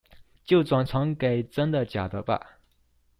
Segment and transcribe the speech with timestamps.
[0.45, 2.57] 就轉傳給真的假的吧